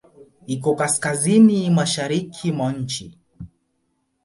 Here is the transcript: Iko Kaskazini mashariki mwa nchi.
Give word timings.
Iko 0.55 0.69
Kaskazini 0.79 1.57
mashariki 1.77 2.47
mwa 2.55 2.69
nchi. 2.79 3.05